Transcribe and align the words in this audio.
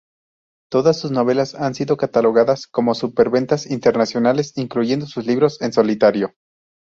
Todas 0.71 0.99
sus 0.99 1.11
novelas 1.11 1.53
han 1.53 1.75
sido 1.75 1.95
catalogadas 1.95 2.65
como 2.65 2.95
superventas 2.95 3.67
internacionales, 3.69 4.53
incluyendo 4.57 5.05
sus 5.05 5.27
libros 5.27 5.61
en 5.61 5.73
solitario. 5.73 6.33